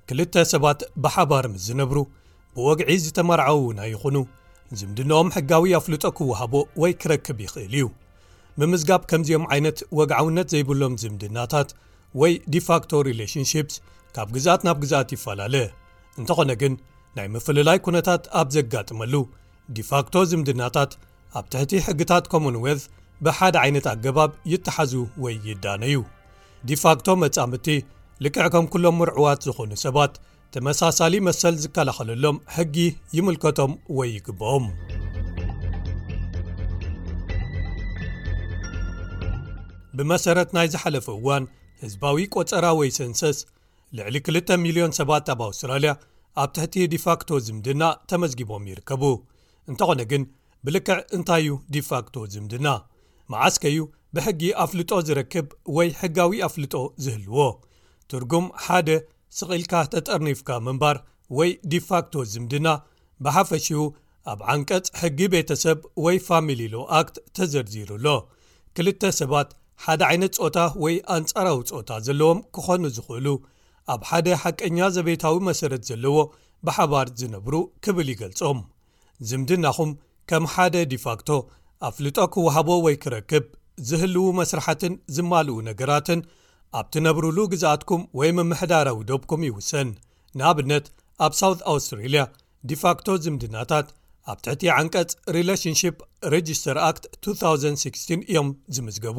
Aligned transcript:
ክልተ 0.09 0.41
ሰባት 0.51 0.81
ብሓባር 0.97 1.49
ምዝነብሩ 1.53 2.01
ብወግዒ 2.55 2.99
ዝተመርዓዊ 3.05 3.61
ውና 3.67 3.85
ይኹኑ 3.93 4.17
ዝምድናኦም 4.81 5.33
ሕጋዊ 5.37 5.73
ኣፍልጦ 5.81 6.05
ክወሃቦ 6.19 6.53
ወይ 6.85 6.95
ክረክብ 7.05 7.41
ይኽእል 7.47 7.73
እዩ 7.79 7.89
ብምዝጋብ 8.61 9.03
ከምዚኦም 9.13 9.47
ዓይነት 9.57 9.79
ወግዓውነት 10.01 10.49
ዘይብሎም 10.55 10.99
ዝምድናታት 11.05 11.71
ወይ 12.21 12.33
ዲፋክቶ 12.55 12.91
ሪሌሽንሽፕስ 13.09 13.75
ካብ 14.17 14.29
ግዛኣት 14.37 14.63
ናብ 14.67 14.79
ግዛኣት 14.85 15.11
ይፈላለ 15.15 15.55
እንተኾነ 16.21 16.51
ግን 16.63 16.73
ናይ 17.17 17.29
ምፍልላይ 17.35 17.79
ኩነታት 17.87 18.23
ኣብ 18.41 18.49
ዘጋጥመሉ 18.57 19.15
ዲፋክቶ 19.77 20.15
ዝምድናታት 20.31 20.93
ኣብ 21.39 21.45
ትሕቲ 21.53 21.73
ሕግታት 21.87 22.25
ኮሞንወልት 22.33 22.85
ብሓደ 23.27 23.55
ዓይነት 23.65 23.87
ኣገባብ 23.93 24.31
ይትሓዙ 24.53 24.93
ወይ 25.25 25.35
ይዳነዩ 25.49 25.97
ዲፋክቶ 26.71 27.07
መጻምቲ 27.23 27.67
ልክዕ 28.27 28.47
ከም 28.55 28.67
ኩሎም 28.73 28.97
ምርዕዋት 29.03 29.41
ዝኾኑ 29.47 29.71
ሰባት 29.85 30.13
ተመሳሳሊ 30.55 31.15
መሰል 31.29 31.55
ዝከላኸለሎም 31.63 32.37
ሕጊ 32.57 32.77
ይምልከቶም 33.17 33.73
ወይ 33.99 34.09
ይግብኦም 34.17 34.67
ብመሰረት 39.97 40.51
ናይ 40.57 40.67
ዝሓለፈ 40.75 41.07
እዋን 41.19 41.45
ሕዝባዊ 41.83 42.17
ቈፀራ 42.35 42.67
ወይ 42.81 42.91
ሰንሰስ 42.99 43.39
ልዕሊ 43.99 44.17
2ል 44.27 44.59
ሚልዮን 44.65 44.93
ሰባት 44.99 45.27
ኣብ 45.33 45.41
ኣውስትራልያ 45.47 45.93
ኣብ 46.43 46.51
ትሕቲ 46.57 46.75
ዲፋክቶ 46.93 47.31
ዝምድና 47.47 47.83
ተመዝጊቦም 48.11 48.67
ይርከቡ 48.71 49.03
እንተኾነ 49.71 50.01
ግን 50.13 50.23
ብልክዕ 50.67 50.97
እንታይ 51.17 51.41
እዩ 51.45 51.55
ዲፋክቶ 51.77 52.15
ዝምድና 52.35 52.69
መዓስከ 53.33 53.63
እዩ 53.73 53.81
ብሕጊ 54.17 54.43
ኣፍልጦ 54.65 54.91
ዝረክብ 55.09 55.47
ወይ 55.77 55.89
ሕጋዊ 56.01 56.39
ኣፍልጦ 56.49 56.75
ዝህልዎ 57.05 57.39
ትርጉም 58.13 58.47
ሓደ 58.65 58.89
ስቒልካ 59.39 59.75
ተጠርኒፍካ 59.95 60.49
ምንባር 60.67 60.97
ወይ 61.39 61.51
ዲፋክቶ 61.73 62.15
ዝምድና 62.33 62.69
ብሓፈሺኡ 63.27 63.83
ኣብ 64.33 64.41
ዓንቀጽ 64.55 64.87
ሕጊ 65.03 65.21
ቤተሰብ 65.35 65.79
ወይ 66.07 66.17
ፋሚሊሎ 66.29 66.75
ኣክት 67.01 67.17
ተዘርዚሩኣሎ 67.37 68.07
2ልተ 68.81 69.03
ሰባት 69.21 69.49
ሓደ 69.85 70.03
ዓይነት 70.11 70.35
ጾታ 70.43 70.59
ወይ 70.83 70.95
ኣንጻራዊ 71.15 71.59
ጾታ 71.71 71.91
ዘለዎም 72.07 72.39
ኪዀኑ 72.57 72.85
ዚኽእሉ 72.97 73.27
ኣብ 73.93 74.03
ሓደ 74.09 74.27
ሓቀኛ 74.43 74.79
ዘቤታዊ 74.97 75.37
መሰረት 75.49 75.83
ዘለዎ 75.91 76.17
ብሓባር 76.67 77.07
ዝነብሩ 77.21 77.55
ኪብል 77.85 78.09
ይገልጾም 78.15 78.59
ዝምድናኹም 79.31 79.91
ከም 80.31 80.45
ሓደ 80.53 80.75
ዲፋክቶ 80.93 81.29
ኣፍልጦ 81.89 82.19
ኪውሃቦ 82.35 82.69
ወይ 82.87 82.97
ኪረክብ 83.03 83.47
ዚህልዉ 83.89 84.19
መስራሕትን 84.41 84.95
ዚማልኡ 85.17 85.55
ነገራትን 85.69 86.21
ኣብ 86.79 86.87
ትነብርሉ 86.95 87.39
ግዝኣትኩም 87.53 88.03
ወይ 88.19 88.31
ምምሕዳራዊ 88.37 88.99
ደብኩም 89.11 89.43
ይውሰን 89.49 89.89
ንኣብነት 90.41 90.87
ኣብ 91.25 91.33
ሳውት 91.41 91.61
ኣውስትራልያ 91.73 92.23
ዲፋክቶ 92.71 93.07
ዝምድናታት 93.25 93.89
ኣብ 94.33 94.39
ትሕቲ 94.45 94.63
ዓንቀጽ 94.77 95.11
ሪለሽንሺፕ 95.37 95.97
ሬጅስተር 96.33 96.79
ኣክት 96.89 97.05
2016 97.31 98.15
እዮም 98.31 98.51
ዚምዝገቡ 98.77 99.19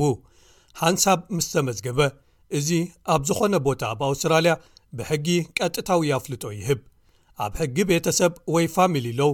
ሓንሳብ 0.81 1.19
ምስ 1.37 1.45
ተመዝገበ 1.53 1.99
እዚ 2.57 2.69
ኣብ 3.13 3.21
ዝዀነ 3.29 3.55
ቦታ 3.65 3.81
ኣብ 3.93 3.99
ኣውስትራልያ 4.07 4.53
ብሕጊ 4.97 5.27
ቀጥታዊ 5.57 6.09
ኣፍልጦ 6.17 6.43
ይህብ 6.61 6.79
ኣብ 7.45 7.53
ሕጊ 7.61 7.75
ቤተ 7.91 8.05
ሰብ 8.19 8.33
ወይ 8.53 8.65
ፋሚሊ 8.75 9.07
ሎው 9.19 9.31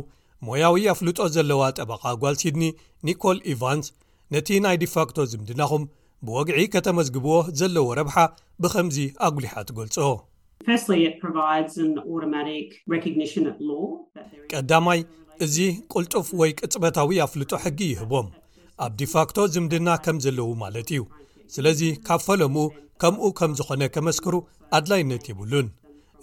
ሞያዊ 0.47 0.75
ኣፍልጦ 0.93 1.19
ዘለዋ 1.35 1.61
ጠባኻ 1.79 2.03
ጓል 2.23 2.35
ሲድኒ 2.41 2.63
ኒኮል 3.09 3.37
ኢቫንስ 3.53 3.87
ነቲ 4.35 4.47
ናይ 4.65 4.75
ዲፋክቶ 4.83 5.17
ዝምድናኹም 5.33 5.83
ብወግዒ 6.27 6.59
ከተመዝግብዎ 6.73 7.35
ዘለዎ 7.59 7.87
ረብሓ 7.99 8.15
ብኸምዚ 8.63 8.97
ኣጒሊሓትገልጾ 9.27 9.97
ቀዳማይ 14.53 14.99
እዚ 15.45 15.57
ቅልጡፍ 15.93 16.27
ወይ 16.41 16.51
ቅጽበታዊ 16.59 17.11
ኣፍልጦ 17.27 17.51
ሕጊ 17.65 17.79
ይህቦም 17.93 18.27
ኣብ 18.85 18.91
ዲፋክቶ 19.01 19.37
ዝምድና 19.53 19.89
ከም 20.03 20.17
ዘለዉ 20.25 20.49
ማለት 20.63 20.89
እዩ 20.93 21.01
ስለዚ 21.53 21.81
ካብ 22.07 22.19
ፈለምኡ 22.25 22.65
ከምኡ 23.01 23.21
ከም 23.39 23.51
ዝኾነ 23.59 23.83
ከመስክሩ 23.95 24.33
ኣድላይነት 24.77 25.23
ይብሉን 25.29 25.67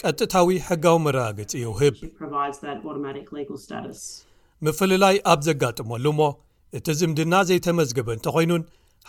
ቀጥታዊ 0.03 0.49
ሕጋዊ 0.69 0.97
መረጋገጺ 1.07 1.53
ይውህብ 1.65 1.97
ምፍላላይ 4.67 5.17
ኣብ 5.33 5.39
ዘጋጥመሉ 5.49 6.05
እሞ 6.15 6.21
እቲ 6.79 6.87
ዝምድና 7.03 7.35
ዘይተመዝገበ 7.51 8.09
እንተ 8.17 8.27
ዀይኑን 8.37 8.63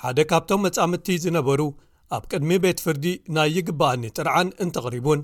ሓደ 0.04 0.18
ካብቶም 0.30 0.62
መጻምድቲ 0.66 1.08
ዝነበሩ 1.26 1.62
ኣብ 2.16 2.24
ቅድሚ 2.32 2.52
ቤት 2.64 2.80
ፍርዲ 2.86 3.06
ናይ 3.36 3.50
ይግባኣኒ 3.58 4.04
ጥርዓን 4.18 4.48
እንተቕሪቡን 4.64 5.20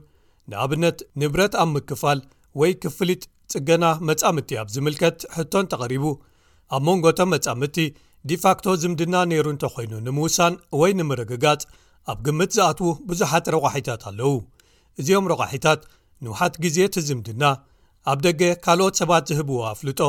ንኣብነት 0.52 1.00
ንብረት 1.22 1.54
ኣብ 1.62 1.70
ምክፋል 1.78 2.20
ወይ 2.60 2.72
ክፍሊጥ 2.84 3.22
ጽገና 3.54 3.86
መጻምቲ 4.10 4.50
ኣብ 4.62 4.68
ዝምልከት 4.76 5.20
ሕቶ 5.38 5.54
ንተቕሪቡ 5.66 6.06
ኣብ 6.76 6.82
መንጎ 6.88 7.06
ቶም 7.20 7.30
መጻምድቲ 7.36 7.78
ዲፋክቶ 8.30 8.66
ዝምድና 8.82 9.16
ነይሩ 9.32 9.46
እንተኾይኑ 9.56 9.92
ንምውሳን 10.08 10.56
ወይ 10.82 10.92
ንምርግጋጽ 11.00 11.62
ኣብ 12.12 12.18
ግምት 12.26 12.52
ዝኣትዉ 12.58 12.90
ብዙሓት 13.10 13.46
ረቋሒታት 13.56 14.04
ኣለዉ 14.12 14.34
እዚኦም 15.02 15.26
ረቋሒታት 15.34 15.82
ንውሓት 16.26 16.56
ግዜ 16.64 16.78
ቲ 16.94 17.04
ዝምድና 17.10 17.44
ኣብ 18.12 18.20
ደገ 18.26 18.42
ካልኦት 18.66 18.96
ሰባት 19.02 19.24
ዝህብዎ 19.30 19.58
ኣፍልጦ 19.74 20.00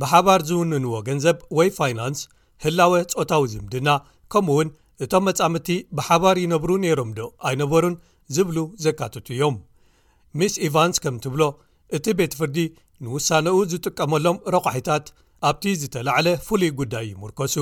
ብሓባር 0.00 0.40
ዝውንንዎ 0.48 0.94
ገንዘብ 1.08 1.38
ወይ 1.58 1.68
ፋይናንስ 1.78 2.20
ህላወ 2.64 2.92
ጾታዊ 3.14 3.44
ዝምድና 3.52 3.88
ከምኡ 4.32 4.50
እውን 4.54 4.68
እቶም 5.04 5.24
መጻምርቲ 5.28 5.68
ብሓባር 5.96 6.36
ይነብሩ 6.42 6.70
ነይሮምዶ 6.84 7.18
ኣይነበሩን 7.48 7.96
ዚብሉ 8.36 8.58
ዘካትቱ 8.84 9.26
እዮም 9.34 9.56
ሚስ 10.40 10.54
ኢቫንስ 10.68 10.98
ከም 11.04 11.16
ትብሎ 11.24 11.42
እቲ 11.96 12.06
ቤት 12.18 12.32
ፍርዲ 12.38 12.58
ንውሳነኡ 13.04 13.56
ዝጥቀመሎም 13.72 14.38
ረቓሒታት 14.54 15.06
ኣብቲ 15.48 15.64
ዝተላዕለ 15.80 16.28
ፍሉይ 16.46 16.70
ጕዳይ 16.78 17.06
ይምርከሱ 17.12 17.56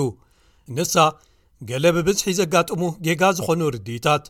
ንሳ 0.77 0.95
ገለ 1.71 1.85
ብብዝሒ 1.97 2.31
ዘጋጥሙ 2.41 2.83
ጌጋ 3.07 3.23
ዝዀኑ 3.39 3.61
ርዲኢታት 3.77 4.25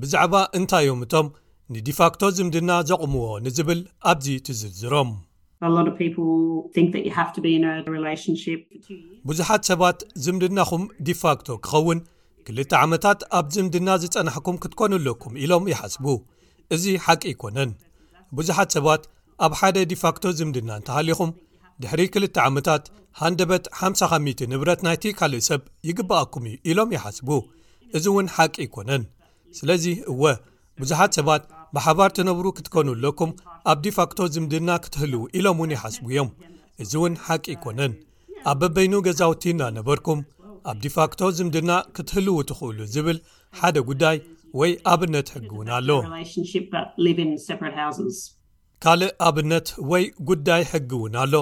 ብዛዕባ 0.00 0.34
እንታይ 0.58 0.84
እዮም 0.86 1.00
እቶም 1.06 1.26
ንዲፋክቶ 1.74 2.22
ዝምድና 2.38 2.70
ዜቕምዎ 2.88 3.26
ንዚብል 3.44 3.80
ኣብዚ 4.10 4.26
ትዝርዝሮም 4.46 5.10
ብዙሓት 9.28 9.62
ሰባት 9.70 9.98
ዝምድና 10.24 10.58
ኹም 10.70 10.82
ዲፋክቶ 11.08 11.46
ክኸውን 11.66 12.00
ክልተ 12.46 12.72
ዓመታት 12.84 13.20
ኣብ 13.38 13.46
ዝምድና 13.54 13.88
ዝጸናሕኩም 14.02 14.56
ክትኮኑለኩም 14.62 15.34
ኢሎም 15.42 15.64
ይሓስቡ 15.72 16.06
እዚ 16.74 16.84
ሓቂ 17.04 17.22
ይኮነን 17.34 17.70
ብዙሓት 18.38 18.70
ሰባት 18.76 19.02
ኣብ 19.44 19.52
ሓደ 19.60 19.76
ዲፋክቶ 19.92 20.24
ዝምድና 20.38 20.70
እንተሃሊኹም 20.80 21.30
ድሕሪ 21.82 22.02
ክልተ 22.14 22.36
ዓመታት 22.48 22.84
ሃንደበት 23.20 23.64
5 23.88 24.44
ንብረት 24.52 24.80
ናይቲ 24.86 25.04
ካልእ 25.18 25.42
ሰብ 25.48 25.62
ይግብአኩምእዩ 25.88 26.56
ኢሎም 26.70 26.90
ይሓስቡ 26.96 27.28
እዚ 27.96 28.04
እውን 28.12 28.28
ሓቂ 28.36 28.54
ይኮነን 28.66 29.02
ስለዚ 29.58 29.84
እወ 30.12 30.22
ብዙሓት 30.82 31.12
ሰባት 31.18 31.42
ብሓባር 31.76 32.10
ትነብሩ 32.16 32.46
ክትኮኑለኩም 32.58 33.30
ኣብ 33.72 33.78
ዲፋክቶ 33.86 34.18
ዝምድና 34.34 34.70
ክትህልው 34.84 35.22
ኢሎም 35.38 35.58
እውን 35.60 35.74
ይሓስቡ 35.76 36.04
እዮም 36.12 36.30
እዚ 36.82 36.92
እውን 37.00 37.14
ሓቂ 37.26 37.44
ይኮነን 37.56 37.92
ኣብ 38.52 38.56
በበይኑ 38.60 38.94
ገዛውትና 39.08 39.60
ነበርኩም 39.76 40.20
ኣብ 40.70 40.78
ዲፋክቶ 40.84 41.20
ዝምድና 41.38 41.70
ክትህልዉ 41.96 42.34
ትኽእሉ 42.50 42.78
ዚብል 42.92 43.18
ሓደ 43.58 43.76
ጕዳይ 43.88 44.18
ወይ 44.58 44.72
ኣብነት 44.92 45.28
ሕጊ 45.34 45.46
እውን 45.54 45.68
ኣሎ 45.78 45.90
ካልእ 48.84 49.12
ኣብነት 49.28 49.68
ወይ 49.90 50.04
ጕዳይ 50.28 50.62
ሕጊ 50.70 50.90
እውን 50.98 51.14
ኣሎ 51.22 51.34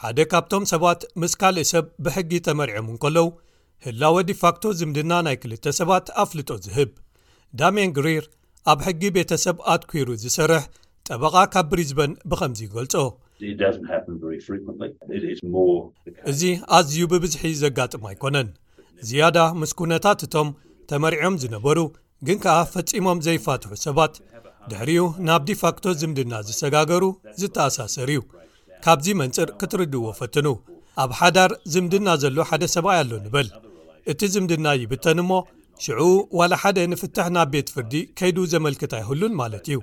ሓደ 0.00 0.18
ካብቶም 0.32 0.64
ሰባት 0.72 1.00
ምስ 1.20 1.32
ካልእ 1.42 1.66
ሰብ 1.72 1.86
ብሕጊ 2.06 2.32
ተመርዮም 2.48 2.88
እን 2.92 2.98
ከለዉ 3.04 3.26
ህላወ 3.86 4.16
ዲፋክቶ 4.30 4.62
ዝምድና 4.80 5.12
ናይ 5.28 5.36
ክልተ 5.42 5.72
ሰባት 5.80 6.06
ኣፍልጦ 6.24 6.50
ዚህብ 6.66 6.90
ዳምያን 7.60 7.94
ግሪር 7.98 8.24
ኣብ 8.70 8.78
ሕጊ 8.88 9.02
ቤተ 9.16 9.30
ሰብ 9.46 9.58
ኣትኲሩ 9.74 10.08
ዝስርሕ 10.24 10.64
ጠበቓ 11.08 11.34
ካብ 11.54 11.66
ብሪዝበን 11.72 12.12
ብኸምዚ 12.30 12.60
ይገልጾ 12.66 12.94
እዚ 16.30 16.42
ኣዝዩ 16.76 16.98
ብብዝሒ 17.12 17.44
ዘጋጥሚ 17.62 18.02
ኣይኮነን 18.10 18.48
ዝያዳ 19.08 19.38
ምስ 19.60 19.72
ኩነታት 19.78 20.20
እቶም 20.26 20.48
ተመሪዖም 20.90 21.34
ዝነበሩ 21.42 21.78
ግን 22.28 22.38
ከዓ 22.44 22.56
ፈጺሞም 22.72 23.18
ዘይፋትሑ 23.26 23.70
ሰባት 23.86 24.14
ድሕሪኡ 24.70 25.04
ናብ 25.26 25.42
ዲፋክቶ 25.48 25.84
ዝምድና 26.00 26.32
ዝሰጋገሩ 26.48 27.04
ዝተኣሳሰር 27.42 28.08
እዩ 28.14 28.20
ካብዚ 28.86 29.06
መንፅር 29.20 29.50
ክትርድዎ 29.60 30.02
ፈትኑ 30.18 30.46
ኣብ 31.02 31.10
ሓዳር 31.20 31.50
ዝምድና 31.74 32.08
ዘሎ 32.24 32.38
ሓደ 32.50 32.64
ሰብኣይ 32.76 32.98
ኣሎ 33.04 33.12
ንበል 33.26 33.48
እቲ 34.12 34.20
ዝምድና 34.34 34.66
ይብተን 34.82 35.18
እሞ 35.24 35.30
ሽዑኡ 35.84 36.12
ዋላ 36.38 36.52
ሓደ 36.62 36.78
ንፍትሕ 36.92 37.26
ናብ 37.36 37.48
ቤት 37.54 37.68
ፍርዲ 37.74 37.94
ከይዱ 38.18 38.38
ዘመልክት 38.52 38.92
ኣይህሉን 38.98 39.34
ማለት 39.40 39.64
እዩ 39.70 39.78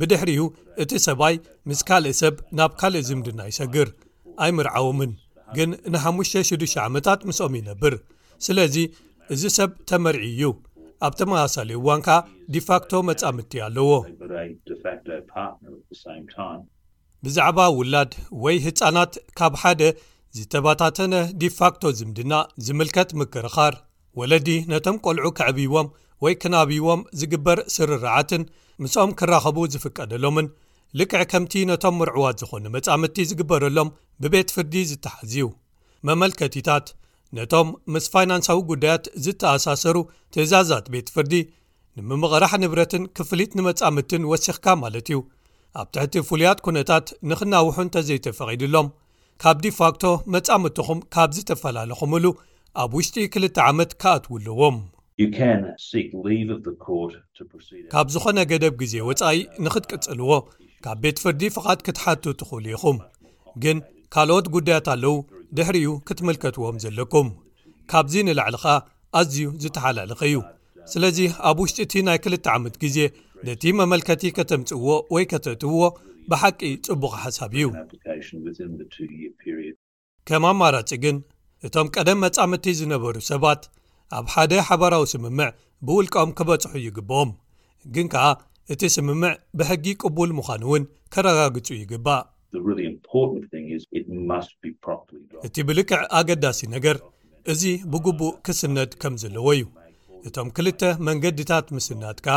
ብድሕሪኡ 0.00 0.42
እቲ 0.82 0.90
ሰባይ 1.06 1.34
ምስ 1.68 1.80
ካልእ 1.88 2.14
ሰብ 2.20 2.34
ናብ 2.58 2.72
ካልእ 2.80 3.04
ዝምድና 3.08 3.40
ይሰግር 3.50 3.88
ኣይምርዓቦምን 4.44 5.10
ግን 5.56 5.70
ን56 5.92 6.74
ዓመታት 6.86 7.20
ምስኦም 7.28 7.54
ይነብር 7.58 7.94
ስለዚ 8.46 8.76
እዚ 9.34 9.42
ሰብ 9.56 9.70
ተመርዒ 9.90 10.24
እዩ 10.32 10.42
ኣብ 11.06 11.12
ተመሳሳሌ 11.20 11.70
እዋንካ 11.80 12.08
ዲፋክቶ 12.54 12.90
መጻምድቲ 13.08 13.54
ኣለዎ 13.66 13.90
ብዛዕባ 17.26 17.58
ውላድ 17.78 18.12
ወይ 18.44 18.56
ህፃናት 18.66 19.12
ካብ 19.38 19.54
ሓደ 19.62 19.82
ዝተባታተነ 20.36 21.14
ዲፋክቶ 21.42 21.82
ዝምድና 21.98 22.32
ዝምልከት 22.66 23.10
ምክርኻር 23.20 23.74
ወለዲ 24.20 24.48
ነቶም 24.72 24.96
ቆልዑ 25.06 25.26
ከዕቢቦም 25.38 25.88
ወይ 26.24 26.34
ክናቢቦም 26.42 27.00
ዝግበር 27.20 27.58
ስርርዓትን 27.74 28.42
ምስ 28.82 28.94
ኦም 29.02 29.10
ክራኸቡ 29.20 29.56
ዚፍቀደሎምን 29.72 30.46
ልክዕ 30.98 31.22
ከምቲ 31.32 31.52
ነቶም 31.70 31.94
ምርዕዋት 32.00 32.36
ዝዀኑ 32.42 32.64
መጻምድቲ 32.76 33.18
ዚግበረሎም 33.30 33.88
ብቤት 34.22 34.50
ፍርዲ 34.54 34.74
ዚተሓዝዩ 34.90 35.44
መመልከቲታት 36.08 36.86
ነቶም 37.38 37.68
ምስ 37.94 38.06
ፋይናንሳዊ 38.14 38.58
ጕዳያት 38.70 39.04
ዝተኣሳሰሩ 39.24 39.96
ትእዛዛት 40.34 40.86
ቤት 40.94 41.10
ፍርዲ 41.16 41.34
ንምምቕራሕ 41.98 42.52
ንብረትን 42.64 43.04
ክፍሊት 43.16 43.52
ንመጻምድትን 43.58 44.28
ወሲኽካ 44.32 44.66
ማለት 44.82 45.08
እዩ 45.12 45.20
ኣብ 45.80 45.88
ትሕቲ 45.94 46.14
ፍሉያት 46.28 46.58
ኵነታት 46.66 47.06
ንኽናዊሑ 47.30 47.76
እንተ 47.84 47.96
ዘይተፈቒድሎም 48.08 48.88
ካብ 49.42 49.58
ዲ 49.64 49.72
ፋክቶ 49.80 50.04
መጻምድትኹም 50.36 50.98
ካብዝተፈላለኹም 51.16 52.12
እሉ 52.20 52.26
ኣብ 52.82 52.90
ውሽጢ 52.98 53.16
2 53.38 53.62
ዓመት 53.70 53.90
ከኣትውኣለዎም 54.02 54.76
ካብ 57.94 58.06
ዝኾነ 58.14 58.38
ገደብ 58.50 58.74
ግዜ 58.82 58.94
ወጻኢ 59.08 59.38
ንኽትቀጽልዎ 59.64 60.30
ካብ 60.84 60.98
ቤት 61.02 61.18
ፍርዲ 61.22 61.42
ፍቓት 61.56 61.80
ክትሓቱ 61.86 62.24
ትኽእሉ 62.40 62.64
ኢኹም 62.76 62.98
ግን 63.62 63.76
ካልኦት 64.14 64.46
ጕዳያት 64.54 64.86
ኣለዉ 64.94 65.12
ድሕሪኡ 65.56 65.90
ክትምልከትዎም 66.10 66.76
ዘለኩም 66.84 67.28
ካብዚ 67.92 68.14
ንላዕልኻ 68.28 68.64
ኣዝዩ 69.20 69.46
ዝተሓላልኸ 69.64 70.20
እዩ 70.28 70.38
ስለዚ 70.92 71.18
ኣብ 71.50 71.58
ውሽጢ 71.64 71.78
እቲ 71.86 71.94
ናይ 72.06 72.18
2ልተ 72.28 72.46
ዓመት 72.56 72.74
ግዜ 72.84 72.96
ነቲ 73.46 73.62
መመልከቲ 73.82 74.22
ከተምጽውዎ 74.38 74.88
ወይ 75.16 75.24
ከተእትውዎ 75.34 75.82
ብሓቂ 76.30 76.60
ጽቡቕ 76.86 77.12
ሓሳብ 77.24 77.52
እዩ 77.60 77.66
ከም 80.30 80.44
ኣማራጺ 80.54 80.90
ግን 81.04 81.16
እቶም 81.66 81.86
ቀደም 81.96 82.18
መጻምድቲ 82.24 82.66
ዝነበሩ 82.80 83.14
ሰባት 83.30 83.62
ኣብ 84.18 84.26
ሓደ 84.32 84.52
ሓበራዊ 84.68 85.04
ስምምዕ 85.12 85.50
ብውልቀኦም 85.86 86.30
ክበጽሑ 86.38 86.72
ይግብኦም 86.86 87.30
ግን 87.94 88.06
ከኣ 88.12 88.24
እቲ 88.72 88.82
ስምምዕ 88.96 89.32
ብሕጊ 89.58 89.86
ቅቡል 90.02 90.30
ምዃኑ 90.38 90.62
እውን 90.68 90.84
ከረጋግጹ 91.14 91.68
ይግባእ 91.82 92.22
እቲ 95.46 95.56
ብልክዕ 95.68 96.00
ኣገዳሲ 96.18 96.60
ነገር 96.74 96.96
እዚ 97.52 97.62
ብግቡእ 97.92 98.34
ክስነድ 98.46 98.90
ከም 99.02 99.14
ዘለዎ 99.22 99.46
እዩ 99.58 99.64
እቶም 100.28 100.48
ክልተ 100.56 100.80
መንገድታት 101.08 101.66
ምስናት 101.76 102.18
ከኣ 102.26 102.36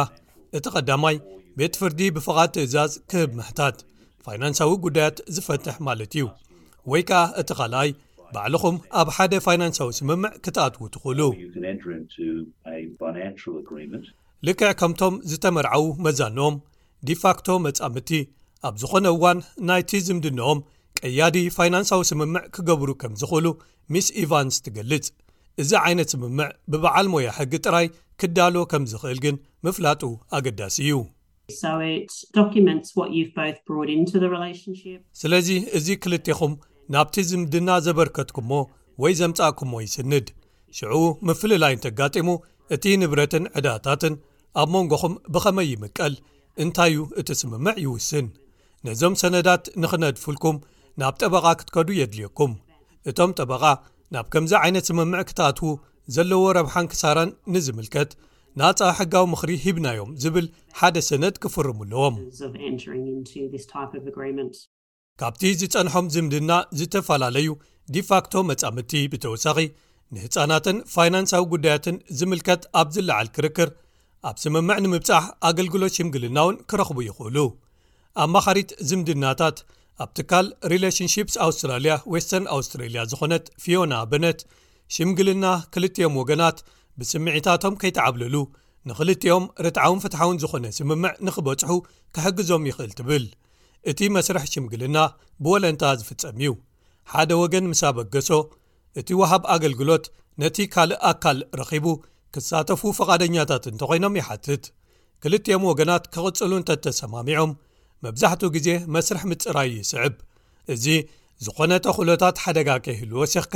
እቲ 0.57 0.66
ቀዳማይ 0.77 1.18
ቤት 1.60 1.75
ፍርዲ 1.81 2.00
ብፍቓድ 2.16 2.50
ትእዛዝ 2.56 2.94
ክህብ 3.12 3.31
ምሕታት 3.39 3.77
ፋይናንሳዊ 4.25 4.72
ጉዳያት 4.86 5.18
ዝፈትሕ 5.36 5.75
ማለት 5.89 6.12
እዩ 6.18 6.25
ወይ 6.92 7.01
ከኣ 7.10 7.22
እቲ 7.42 7.50
ካልኣይ 7.60 7.89
ባዕልኹም 8.35 8.77
ኣብ 9.01 9.09
ሓደ 9.15 9.33
ፋይናንሳዊ 9.45 9.89
ስምምዕ 9.97 10.29
ክትኣትዉ 10.45 10.83
ትኽእሉ 10.93 11.21
ልክዕ 14.47 14.69
ከምቶም 14.79 15.15
ዝተመርዓው 15.31 15.85
መዛንኦም 16.05 16.55
ዲፋክቶ 17.09 17.47
መጻምድቲ 17.67 18.11
ኣብ 18.69 18.75
ዝኾነ 18.81 19.05
እዋን 19.15 19.39
ናይቲዝምድንኦም 19.69 20.59
ቀያዲ 20.99 21.37
ፋይናንሳዊ 21.57 22.01
ስምምዕ 22.11 22.43
ክገብሩ 22.55 22.89
ከም 23.01 23.13
ዝኽእሉ 23.21 23.47
ሚስ 23.93 24.07
ኢቫንስ 24.25 24.55
ትገልፅ 24.67 25.05
እዚ 25.61 25.71
ዓይነት 25.85 26.09
ስምምዕ 26.13 26.49
ብበዓል 26.71 27.07
ሞያ 27.13 27.31
ሕጊ 27.39 27.53
ጥራይ 27.65 27.88
ክዳሎ 28.21 28.55
ከም 28.71 28.83
ዝኽእል 28.91 29.19
ግን 29.25 29.35
ምፍላጡ 29.67 30.01
ኣገዳሲ 30.38 30.77
እዩ 30.85 31.01
ስለዚ 35.23 35.49
እዚ 35.79 35.88
ክልኹም 36.03 36.53
ናብቲዝምድና 36.93 37.69
ዘበርከትኩዎ 37.85 38.57
ወይ 39.03 39.13
ዘምጻኣእኩዎ 39.19 39.77
ይስንድ 39.86 40.27
ሽዑ 40.77 40.93
ምፍለላይእን 41.27 41.83
ተጋጢሙ 41.86 42.29
እቲ 42.75 42.83
ንብረትን 43.01 43.43
ዕዳታትን 43.60 44.13
ኣብ 44.62 44.69
መንጎኹም 44.75 45.13
ብኸመይ 45.33 45.67
ይምቀል 45.74 46.13
እንታይ 46.63 46.91
ዩ 46.98 47.00
እቲ 47.21 47.29
ስምምዕ 47.41 47.75
ይውስን 47.86 48.27
ነዞም 48.88 49.15
ሰነዳት 49.21 49.65
ንክነድፍልኩም 49.81 50.57
ናብ 51.01 51.15
ጠበቓ 51.21 51.45
ክትከዱ 51.60 51.89
የድልየኩም 52.00 52.53
እቶም 53.12 53.31
ጠበቓ 53.39 53.63
ናብ 54.15 54.25
ከምዚ 54.36 54.53
ዓይነት 54.63 54.88
ስምምዕ 54.91 55.21
ክታትዉ 55.31 55.71
ዘለዎ 56.15 56.43
ረብሓን 56.60 56.89
ክሳራን 56.93 57.31
ንዝምልከት 57.55 58.12
ናጻ 58.60 58.79
ሕጋዊ 59.00 59.25
ምኽሪ 59.33 59.51
ሂብናዮም 59.65 60.12
ዝብል 60.24 60.48
ሓደ 60.79 60.95
ሰነድ 61.10 61.36
ክፍርምኣለዎም 61.43 62.15
ካብቲ 65.22 65.43
ዝጸንሖም 65.60 66.05
ዝምድና 66.13 66.51
ዝተፈላለዩ 66.77 67.48
ዲፋክቶ 67.95 68.34
መጻምድቲ 68.48 68.93
ብተወሳኺ 69.12 69.57
ንህፃናትን 70.15 70.77
ፋይናንሳዊ 70.93 71.43
ጉዳያትን 71.53 71.95
ዝምልከት 72.19 72.63
ኣብ 72.79 72.88
ዝለዓል 72.95 73.27
ክርክር 73.36 73.69
ኣብ 74.29 74.36
ስምምዕ 74.43 74.77
ንምብጻሕ 74.86 75.24
ኣገልግሎት 75.50 75.95
ሽምግልና 75.98 76.38
እውን 76.45 76.57
ክረኽቡ 76.72 76.98
ይኽእሉ 77.07 77.38
ኣብ 78.24 78.29
ማኻሪት 78.36 78.72
ዝምድናታት 78.89 79.57
ኣብ 80.05 80.10
ትካል 80.17 80.48
ሪለሽንሺፕስ 80.74 81.36
ኣውስትራልያ 81.48 81.93
ወስተን 82.15 82.45
ኣውስትራልያ 82.57 83.01
ዝኾነት 83.13 83.45
ፊዮና 83.63 83.93
በነት 84.12 84.39
ሽምግልና 84.98 85.45
ክልጥኦም 85.75 86.19
ወገናት 86.22 86.57
ብስምዒታቶም 87.00 87.77
ከይተዓብልሉ 87.84 88.36
ንክልጥኦም 88.89 89.45
ርትዓውን 89.65 90.01
ፍትሓውን 90.05 90.39
ዝኾነ 90.43 90.65
ስምምዕ 90.79 91.13
ንኽበጽሑ 91.29 91.72
ክሕግዞም 92.17 92.67
ይኽእል 92.72 92.91
ትብል 93.01 93.24
እቲ 93.92 94.00
መስርሕ 94.15 94.44
ሽምግልና 94.51 94.98
ብወለንታ 95.44 95.84
ዝፍጸም 96.00 96.38
እዩ 96.42 96.50
ሓደ 97.12 97.32
ወገን 97.42 97.65
ምስ 97.72 97.82
ኣበገሶ 97.89 98.30
እቲ 99.00 99.10
ውሃብ 99.22 99.44
ኣገልግሎት 99.56 100.06
ነቲ 100.42 100.58
ካልእ 100.74 101.01
ኣካል 101.10 101.38
ረኺቡ 101.60 101.86
ክሳተፉ 102.34 102.82
ፍቓደኛታት 103.00 103.65
እንተ 103.72 103.82
ዀይኖም 103.92 104.15
ይሓትት 104.20 104.63
ክልቲኦም 105.24 105.68
ወገናት 105.72 106.06
ኪቕጽሉ 106.13 106.51
እንተ 106.62 106.70
እተሰማሚዖም 106.77 107.51
መብዛሕትኡ 108.06 108.50
ግዜ 108.56 108.68
መስርሕ 108.96 109.24
ምጽራይ 109.32 109.70
ይስዕብ 109.82 110.15
እዚ 110.75 110.86
ዝዀነ 111.46 111.72
ተዅሎታት 111.86 112.36
ሓደጋ 112.44 112.70
ከይህሉ 112.86 113.12
ወሲኽካ 113.22 113.56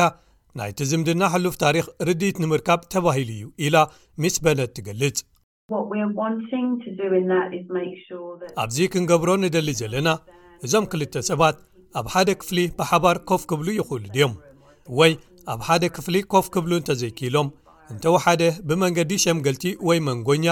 ናይቲ 0.59 0.79
ዝምድና 0.91 1.23
ሕሉፍ 1.33 1.55
ታሪኽ 1.63 1.85
ርዲት 2.07 2.37
ንምርካብ 2.43 2.79
ተባሂሉ 2.93 3.29
እዩ 3.39 3.43
ኢላ 3.65 3.75
ሚስ 4.21 4.35
በነት 4.45 4.71
ትገልጽ 4.77 5.19
ኣብዚ 8.63 8.77
ክንገብሮ 8.93 9.29
ንደሊ 9.43 9.69
ዘለና 9.81 10.09
እዞም 10.65 10.85
2ልተ 10.93 11.15
ሰባት 11.29 11.57
ኣብ 11.99 12.07
ሓደ 12.13 12.29
ክፍሊ 12.41 12.57
ብሓባር 12.79 13.17
ኮፍ 13.29 13.43
ክብሉ 13.49 13.67
ይኽእሉ 13.79 14.03
ድዮም 14.15 14.33
ወይ 14.99 15.11
ኣብ 15.53 15.61
ሓደ 15.67 15.83
ክፍሊ 15.95 16.15
ኮፍ 16.33 16.47
ክብሉ 16.55 16.71
እንተዘይኪሎም 16.79 17.47
እንተወሓደ 17.91 18.41
ብመንገዲ 18.69 19.11
ሸምገልቲ 19.23 19.63
ወይ 19.89 19.99
መንጎኛ 20.07 20.45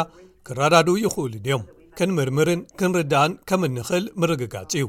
ክራዳድኡ 0.49 0.95
ይኽእሉ 1.05 1.33
ድዮም 1.47 1.63
ክንምርምርን 1.99 2.61
ክንርዳእን 2.79 3.33
ከም 3.49 3.61
እንኽእል 3.69 4.05
ምርግጋፅ 4.21 4.71
እዩ 4.79 4.85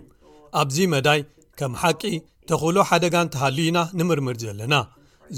ኣብዚ 0.61 0.76
መዳይ 0.94 1.20
ከም 1.61 1.73
ሓቂ 1.82 2.02
ተኽእሎ 2.50 2.76
ሓደጋእን 2.90 3.32
ተሃልኢና 3.35 3.78
ንምርምር 4.00 4.37
ዘለና 4.44 4.75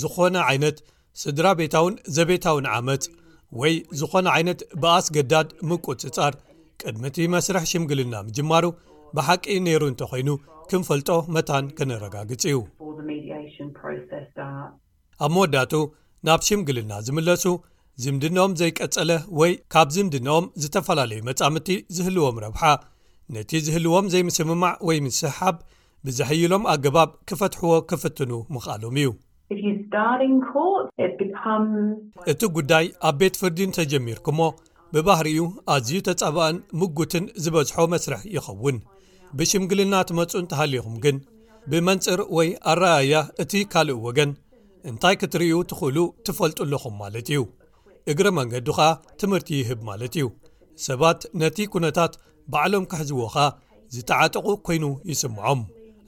ዝኾነ 0.02 0.34
ዓይነት 0.50 0.76
ስድራ 1.22 1.46
ቤታውን 1.60 1.94
ዘቤታውን 2.16 2.66
ዓመፅ 2.74 3.04
ወይ 3.60 3.72
ዝኾነ 4.00 4.26
ዓይነት 4.36 4.60
ብኣስገዳድ 4.82 5.48
ምቁፅጻር 5.68 6.32
ቅድሚ 6.82 7.02
እቲ 7.10 7.16
መስርሕ 7.34 7.64
ሽምግልና 7.70 8.14
ምጅማሩ 8.26 8.64
ብሓቂ 9.16 9.44
ነይሩ 9.66 9.82
እንተ 9.90 10.02
ኾይኑ 10.10 10.28
ክንፈልጦ 10.70 11.08
መታን 11.34 11.66
ክነረጋግጽ 11.78 12.44
እዩ 12.50 12.56
ኣብ 15.24 15.30
መወዳቱ 15.36 15.72
ናብ 16.26 16.40
ሽምግልና 16.48 16.92
ዝምለሱ 17.06 17.44
ዝምድነኦም 18.02 18.52
ዘይቀጸለ 18.60 19.10
ወይ 19.40 19.52
ካብ 19.74 19.88
ዝምድንኦም 19.96 20.44
ዝተፈላለዩ 20.64 21.20
መጻምቲ 21.30 21.68
ዝህልዎም 21.96 22.36
ረብሓ 22.44 22.62
ነቲ 23.34 23.50
ዝህልዎም 23.66 24.06
ዘይምስምማዕ 24.12 24.74
ወይ 24.88 24.98
ምስሓብ 25.06 25.56
ብዘሕይሎም 26.06 26.64
ኣገባብ 26.74 27.10
ክፈትሕዎ 27.30 27.72
ክፍትኑ 27.90 28.30
ምኽኣሎም 28.54 28.96
እዩ 29.00 29.08
እቲ 32.32 32.42
ጉዳይ 32.56 32.84
ኣብ 33.08 33.14
ቤት 33.20 33.34
ፍርድን 33.40 33.70
ተጀሚርኩሞ 33.78 34.40
ብባህርኡ 34.94 35.38
ኣዝዩ 35.74 35.98
ተጻባአን 36.08 36.56
ምጉትን 36.80 37.24
ዝበዝሖ 37.42 37.76
መስርሕ 37.92 38.20
ይኸውን 38.36 38.78
ብሽምግልና 39.38 39.94
ትመፁን 40.08 40.46
ተሃልዩኹም 40.52 40.96
ግን 41.04 41.16
ብመንፅር 41.72 42.20
ወይ 42.36 42.48
ኣረኣያ 42.72 43.14
እቲ 43.42 43.52
ካልእ 43.72 43.98
ወገን 44.06 44.30
እንታይ 44.90 45.16
ክትርእዩ 45.20 45.54
ትኽእሉ 45.70 45.98
ትፈልጡ 46.26 46.58
ኣለኹም 46.66 46.94
ማለት 47.02 47.26
እዩ 47.32 47.42
እግሪ 48.12 48.26
መንገዱኻ 48.38 48.78
ትምህርቲ 49.22 49.50
ይህብ 49.60 49.80
ማለት 49.88 50.14
እዩ 50.20 50.26
ሰባት 50.86 51.20
ነቲ 51.42 51.58
ኩነታት 51.74 52.12
ባዕሎም 52.52 52.84
ክሕዝዎካ 52.92 53.36
ዝተዓጠቑ 53.96 54.46
ኮይኑ 54.66 54.84
ይስምዖም 55.12 55.60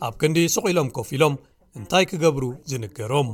ኣብ 0.06 0.14
ክንዲ 0.20 0.38
ስቑኢሎም 0.54 0.88
ኮፍ 0.96 1.10
ኢሎም 1.16 1.34
enti 1.78 2.02
ke 2.04 2.16
gbru 2.20 2.56
zingerom 2.68 3.28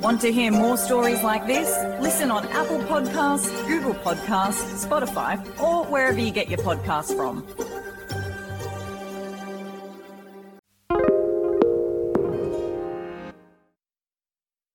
want 0.00 0.20
to 0.22 0.32
hear 0.32 0.48
more 0.50 0.78
stories 0.80 1.20
like 1.22 1.44
this 1.46 1.68
listen 2.00 2.30
on 2.32 2.48
apple 2.48 2.78
podcasts 2.92 3.52
google 3.68 3.92
podcast 4.08 4.56
spotify 4.82 5.36
or 5.60 5.84
wherever 5.92 6.18
you 6.20 6.30
get 6.32 6.48
your 6.48 6.60
podcast 6.64 7.12
from 7.14 7.75